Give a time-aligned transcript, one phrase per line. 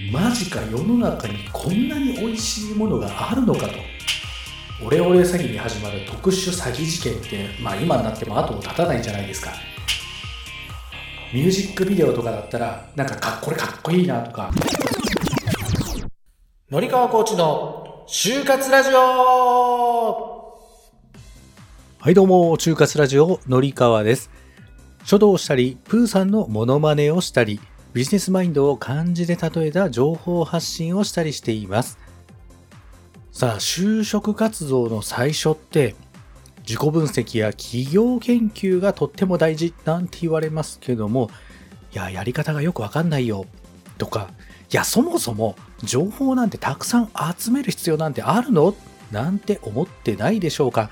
[0.00, 3.74] マジか世の中にこんなに美味しいものがあるのかと。
[4.84, 9.52] オレオレ詐欺に始まる特殊詐欺事件ってまあ今になっても後を絶たないんじゃないですか。
[11.32, 14.50] ミュージックビデオとかだったらなんかかっこれかっこいいなとか。
[16.72, 18.98] のりかわコーチの就活ラジオ。
[22.00, 24.28] はいどうも就活ラジオのりかわです。
[25.04, 27.60] 書道をしたりプーさんのモノマネをしたり
[27.94, 31.96] ビジネスマインドを漢字で例えた情報発信をしたりしています。
[33.30, 35.94] さあ、就職活動の最初って、
[36.66, 41.30] 自己分析や企業研究がとっても大事なんて言われますけども、
[41.92, 43.46] いや、やり方がよくわかんないよ。
[43.96, 44.30] とか、
[44.72, 45.54] いや、そもそも
[45.84, 48.74] 情報なんてたくさん集める必要なんてあるの？
[49.12, 50.90] なんて思ってないでしょうか？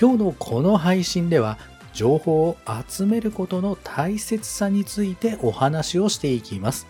[0.00, 1.58] 今日のこの配信では、
[1.96, 6.86] 情報を集めることの大切さについてお話をしていきます。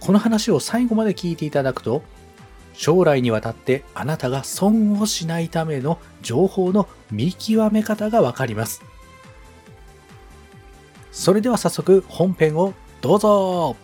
[0.00, 2.02] この話を最後まで聞いていただくと、
[2.74, 8.82] 将来にわたってあなたが損をしないための情報の見極め方がわかります。
[11.10, 13.76] それでは早速本編をどうぞ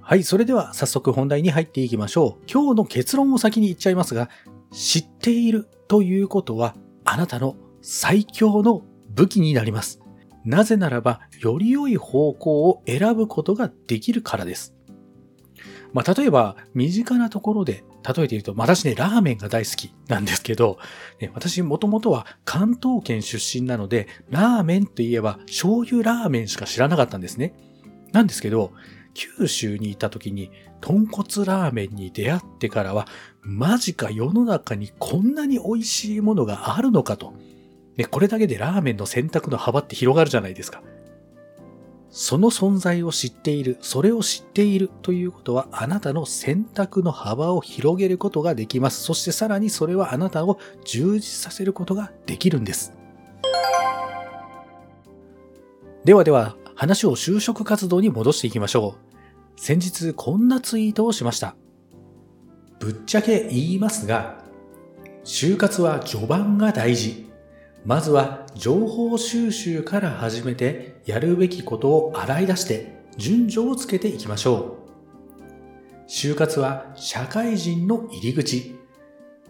[0.00, 2.44] はい、それでは早速本題に入っていきましょう。
[2.50, 4.30] 今日の結論を先に言っちゃいますが、
[4.72, 10.00] 知っているということはあなたの最強の武器になります。
[10.44, 14.74] なぜならば、より良い方向を選ぶことができるからです。
[15.92, 20.78] まあ、例えば、身近なところで、例えて言うと、私ね、ラーメンが大好きなんですけど、
[21.20, 27.54] ね、私もともとは関東圏出身なので、ラーメンといえば醤油ラーメンしか知らなかったんですね。
[28.10, 28.72] なんですけど、
[29.14, 33.06] 九州にいた時に豚骨ラーメンに出会ってからは、
[33.42, 37.32] マジか世の中にこんなに美味しいものがあるのかと。
[37.96, 40.82] ね、これだけでラーメンの選択の幅って広がるじゃないですか。
[42.10, 49.02] その存在を知っている、それを知っているということは、あなたの選択の幅を広げることができます。
[49.02, 52.92] そしてさらにそれはあなたを充実させることができるんです。
[56.04, 58.96] ではでは、話を就職活動に戻していきましょ
[59.56, 59.60] う。
[59.60, 61.56] 先日こんなツイートをしました。
[62.80, 64.42] ぶっちゃけ言いますが、
[65.24, 67.30] 就活は序盤が大事。
[67.84, 74.84] まずは情報収集から始めてやるべきことを洗い出して順序をつけていきましょう。
[76.08, 78.74] 就活は社会人の入り口。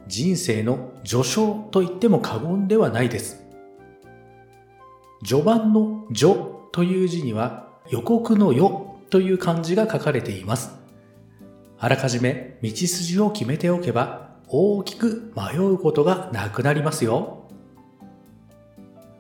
[0.07, 3.43] 人生の序章と言っても過言ではないです。
[5.27, 10.73] 序盤の序という字には予告の予という漢字が書かれています。
[11.79, 17.49] あらかじめ道筋を決めておけば大きく迷うことがなくなりますよ。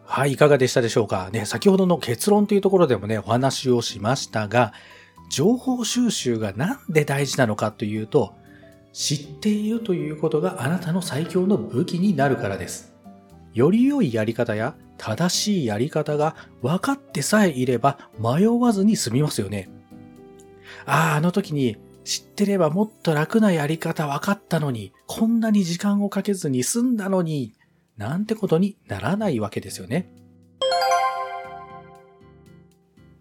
[0.03, 1.31] はい、いかがでしたでしょうか？
[1.31, 4.73] ね、先ほどの結論というところでもね、お話をしましたが、
[5.31, 8.35] 情報収集がなんで大事なのかというと、
[8.93, 12.94] 知っているということがあなたの最強の武器になるからです。
[13.55, 19.71] より良いやり方や正しいやり方が分かってさえいれば迷わずに済みますよね。
[20.87, 27.55] ああ、あの時に知ってればもっと楽なやり方分かったのに、こんなに時間をかけずに済んだのに、
[27.97, 30.11] なんてことにならないわけですよね。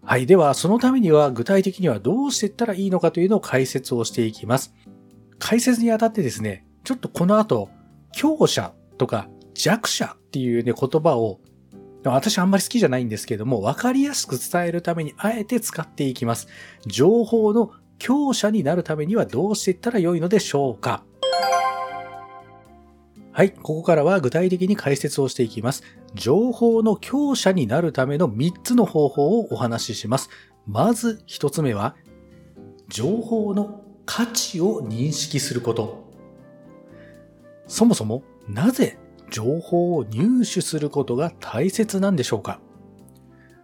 [0.02, 0.26] はい。
[0.26, 4.74] では、そのためには具体的にはどうしていったらいいのかというのを解説をしていきます。
[5.38, 7.70] 解説にあたってですね、ちょっとこの後、
[8.12, 11.38] 強者とか弱者っていうね、言葉を
[12.04, 16.48] 私あんまり好きじゃないんですけども、わかりやすく伝えるためにあえて使っていきます。
[16.86, 21.04] 情報の強者になるためにはどうしていったらよいのでしょうか
[23.30, 25.84] はい、ここからは具体的に解説をしていきます。
[26.14, 30.30] 情報の強者になるための3つの方法をお話しします。
[30.66, 31.94] まず1つ目は、
[32.88, 36.10] 情報の価値を認識すること。
[37.68, 38.98] そもそもなぜ
[39.34, 42.60] 情報を入手することが大切なんでしょうか？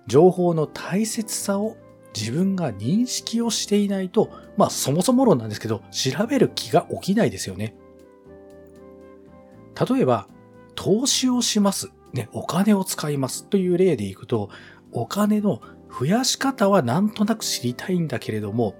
[0.08, 1.76] 情報の大切さを
[2.12, 7.76] 自分が認識をしていないと、まあそもそも論なんですけど、調べる気が起きないですよね。
[9.88, 10.26] 例えば、
[10.74, 11.92] 投資をします。
[12.12, 14.50] ね、お金を使いますという例でいくと、
[14.90, 18.74] お金の増やし方はなんとなく知りたいんだけれども、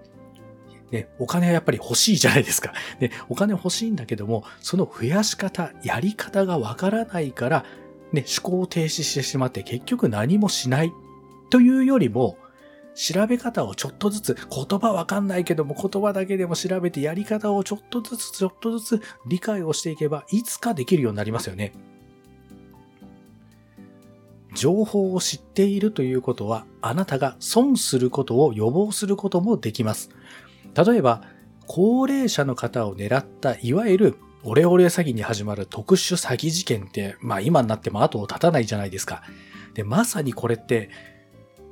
[0.90, 2.72] ね、お金はやっぱり欲しいじゃないですか。
[2.98, 7.64] ね、お金欲しいんだけども、その増やし方、やり方がわからないから、
[8.12, 10.92] ね、思考を停止してしまって結局何もしない
[11.48, 12.38] というよりも、
[12.94, 21.72] 調べ方をちょっとずつ、言葉わかんないけども言葉だけでも調べてやり方をちょっとずつちょっとずつ理解をしていけば、いつかできるようになりますよね。
[24.54, 30.10] 情報を知っているということは、あなたが損することを予防することもできます。
[30.84, 31.22] 例えば、
[31.66, 39.22] 高齢者の方を狙った、いわゆるオレオレ詐欺に始まる特殊詐欺事件って、まあ今になっても後を絶たないじゃないですか。
[39.74, 40.90] で、まさにこれって、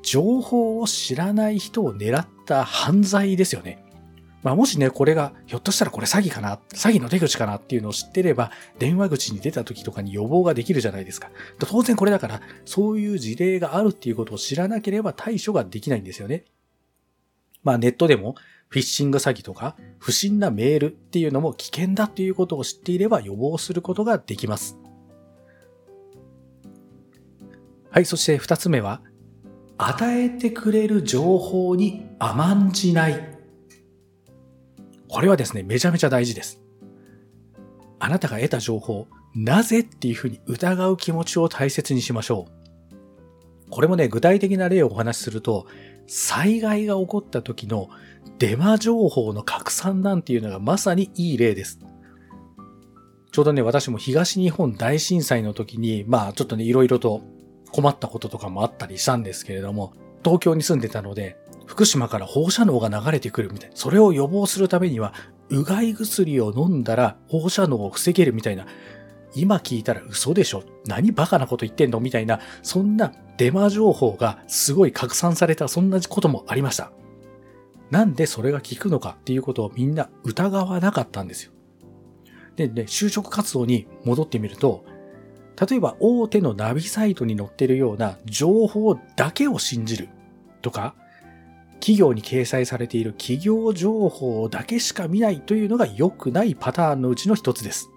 [0.02, 3.84] 情報を知らない人を狙った犯罪ですよね。
[4.42, 11.30] まあもしね、これが、ひょっとしたらこれ詐欺かな、詐欺の手口かなっていうのを知ってれば、電話口に出た時とかに予防ができるじゃないですか。
[11.58, 16.44] 当然これだから、そういう事例があるっていうことを知らなければ対処ができないんですよね。
[17.64, 18.36] まあネットでも、
[18.68, 24.76] フィッシング詐欺とか、不審なメールっていうのも危険だっていうことを知っていれば予防することができます。
[27.90, 29.00] はい、そして二つ目は、
[29.78, 33.38] 与えてくれる情報に甘んじない。
[35.08, 36.60] これはですね、めちゃめちゃ大事です。
[37.98, 43.70] あなたが得た情報、なぜっていうふうに疑う気持ちを大切にしましょう。
[43.70, 45.66] これもね、具体的な例をお話しすると、
[46.08, 47.88] 災害が起こった時の
[48.38, 51.78] デマ情報の拡散なんていうのがまさにいい例です。
[53.30, 57.22] ちょうどね、私も東日本大震災の時に、まあちょっとね、いろいろと
[57.70, 59.92] 困ったこととかもあったりしたんですけれども、
[60.24, 63.76] 東京に住んでたので、福島から放射能が流れてくるみたいな。
[63.76, 65.12] それを予防するためには、
[65.50, 68.66] うがい薬を飲んだら放射能を防げるみたいな。
[69.34, 72.00] 今聞いたら嘘でしょ何バカなこと言ってんの？
[72.00, 76.92] みたいな、そんなデマ情報がすごい拡散された、そんなこともありました。
[77.90, 81.52] なんでそれが効くのかっていうことをみんな疑わなかったんですよ。
[82.56, 84.84] でね、就職活動に戻ってみると、
[85.68, 90.08] 例えば大手のナビサイトに載ってるような情報だけを信じる
[90.62, 90.94] とか、
[91.80, 97.90] 企業に掲載されている企業情報だけしか見ないというのが良くないパターンのうちの一つです。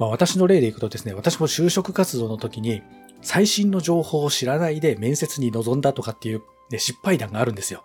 [0.00, 2.82] まあ、私の例でいくとですね、私も就職活動の時に
[3.20, 7.84] 最新の情報を知らないで面接に臨んだとかっていう、ね、失敗談があるんですよ。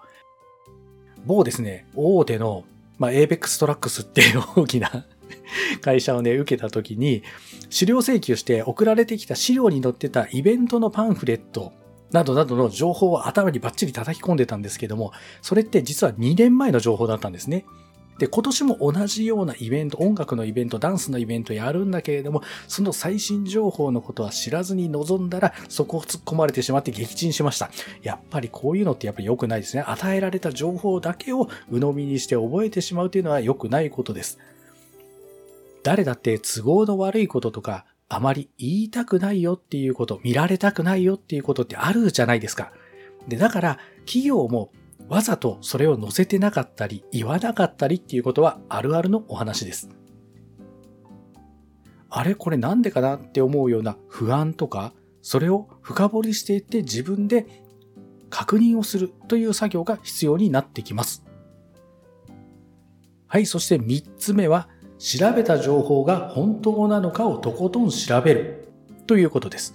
[1.26, 2.64] 某ですね、大手の、
[2.98, 5.06] まあ、APEX トラックスっていう大きな
[5.82, 7.22] 会社をね、受けた時に、
[7.70, 11.74] 資料請求して送られてきた資料に載ってたイベントのパンフレット
[12.12, 15.12] などなどの情報を頭にバッチリ叩き込んでたんですけども、
[15.42, 17.66] それって実は2年前の情報だったんですね。
[18.18, 27.70] で、今年も同じようなイベント、音楽のイベント、ダンスのイベントやるんだけれども、その最新情報のことは知らずに臨んだら、そこを突っ込まれてしまって撃沈しました。
[28.02, 29.84] やっぱりこういうのってやっぱり良くないですね。
[29.86, 34.40] 与えられた情報だけを鵜呑みにして覚えてしまうというのは良くないことです。
[35.84, 42.72] 誰だって都合の悪いこととか、あまり言いたくないよっていうこと、見られたくないよっていうことってあるじゃないですか。
[43.28, 44.72] で、だから、企業も
[45.08, 49.90] わざとそれを載せてなかったり、言わなかったりっていうことはあるあるのお話です。
[52.10, 57.46] あれこれなんでかなって思うような不安とか、それを深掘りしていって自分で
[58.30, 61.24] 確認をするという作業が必要になってきます。
[63.28, 68.70] はい、そして三つ目は、調べた情報が本当なのかをとことん調べる
[69.08, 69.74] ということです。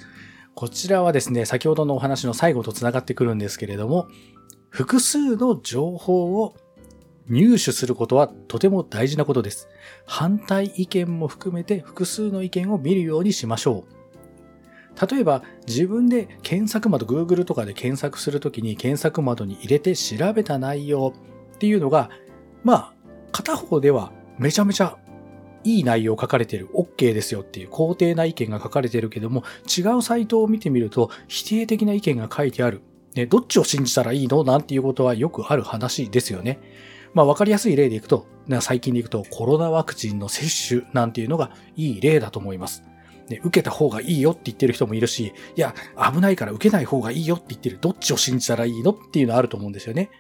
[0.54, 4.08] こちらはですね、先ほどのお話の最後と繋がってくるんですけれども、
[4.70, 6.56] 複数の情報を
[7.28, 9.68] 入手することはとても大事なことです。
[10.06, 14.00] 反対意見も含めて複数の意見を見るようにしましょう。
[15.08, 21.12] 例えば自分で検索窓、Google とかで検索するときに検索窓に入れて調べた内容
[21.54, 22.10] っていうのが、
[22.64, 22.92] まあ、
[23.32, 24.98] 片方ではめちゃめちゃ
[25.62, 32.82] いい内容書かれてる、OK ですよっていう肯定な意見が書かれてるけども、違うサイトを見てみると否定的な意見が書いてある。
[33.14, 34.44] ね、どっちを信じたらいいの？
[34.44, 36.60] なんていうことはよくある話ですよね。
[37.12, 38.26] まあ分かりやすい例でいくと、
[38.60, 42.84] 最近でいくとコロナワクチンの接種なんていうのがいい例だと思います。
[43.28, 45.74] ね、受けた方がいいよって言ってる人もいるし、いや、
[46.12, 47.78] 危ないから受けない方がいいよって言ってる。
[47.80, 48.90] どっちを信じたらいいの？
[48.90, 50.10] っていうのはあると思うんですよね。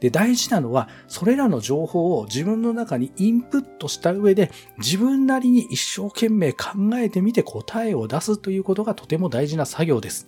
[0.00, 10.26] で、大事なのは、それらの情報を自分の中にインプットした上で、自分なりに一生懸命考えてみて答えを出すということがとても大事な作業です。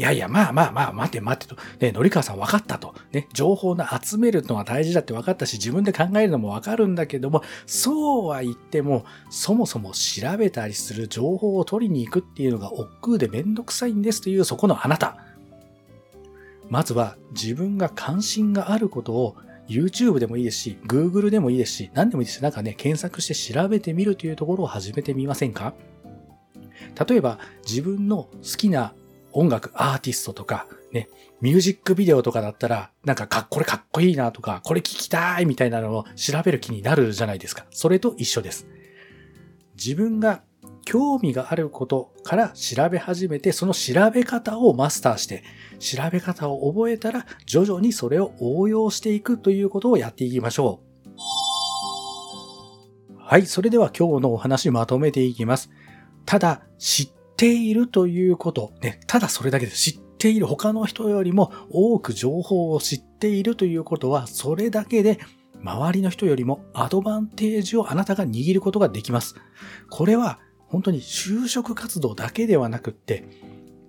[0.00, 1.60] いやいや、まあまあまあ、待て待てと。
[1.78, 2.94] ね、のりかわさん分かったと。
[3.12, 15.18] ね、情報の集めるのは大事だって分かったし、自分で考えるのも分かるんだけども、そうは言っても、そもそも調べたりする情報を取りに行くっていうのが億劫でめんどくさいんですというそこのあなた。
[16.70, 19.36] まずは自分が関心があることを
[19.68, 22.42] YouTube でもいいですし、Google でもいいですし、何でもいいです。
[22.42, 25.74] なんかね、検索して調べてみるというところを始めてみませんか？
[27.06, 27.38] 例えば、
[27.68, 28.94] 自分の好きな
[29.32, 31.08] 音楽、アーティストとか、ね、
[31.40, 37.66] ミュージックビデオとかだったら、なんかか、これかっこいいなとか、これ聞きたいみたいなのを調べる気になるじゃないですか。
[37.70, 38.66] それと一緒です。
[39.76, 40.42] 自分が
[40.84, 45.44] 興味があることから調べ始めて、その調べ方をマスターして、
[45.78, 50.90] 調べ方を覚えたら、徐々にそれを応用していくということをやっていきましょう。
[53.18, 55.70] はい、それでは今日のお話まとめていきます。
[56.26, 57.10] ただ、知っ
[57.40, 65.18] っているということ、ね、ただそれだけで知っている他の人よりも多く情報を知っているということは、それだけで
[65.62, 69.36] 周りの人よりもアドバンテージをあなたが握ることができます。
[69.88, 73.24] これは本当に就職活動だけではなくって、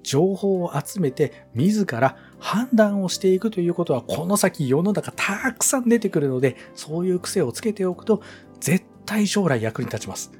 [0.01, 8.21] 情報を集めて自ら判断をしていくということはこの先世の中たくさん出てくるので、そういう癖をつけておくと
[8.61, 10.31] 絶対将来役に立ちます。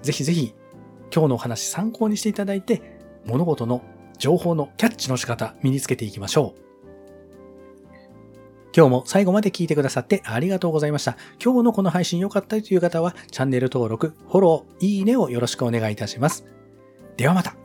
[0.00, 0.54] ぜひぜひ
[1.12, 3.82] 今日のお話参考にしていただいて物事の
[4.18, 6.64] 情報のキャッチの仕方身につけていきましょう。
[8.76, 11.16] 今日も最後まで聞いてくださってありがとうございました。
[11.42, 16.44] 今日のこの配信良かったという方はチャンネル登録、フォロー、いいねをよろしくお願いいたします。
[17.16, 17.63] ではまた。